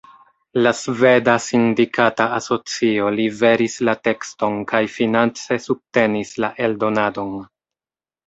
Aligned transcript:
La 0.59 0.71
Sveda 0.77 1.33
Sindikata 1.47 2.25
Asocio 2.37 3.11
liveris 3.19 3.75
la 3.89 3.95
tekston 4.07 4.57
kaj 4.71 4.81
finance 4.95 5.59
subtenis 5.69 6.33
la 6.45 6.51
eldonadon. 6.69 7.37